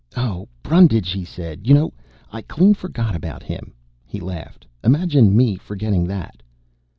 "Oh, 0.17 0.47
Brundage!" 0.63 1.11
he 1.11 1.23
said. 1.23 1.67
"You 1.67 1.75
know, 1.75 1.93
I 2.31 2.41
clean 2.41 2.73
forgot 2.73 3.15
about 3.15 3.43
him?" 3.43 3.71
He 4.07 4.19
laughed. 4.19 4.65
"Imagine 4.83 5.37
me 5.37 5.57
forgetting 5.57 6.05
that?" 6.05 6.41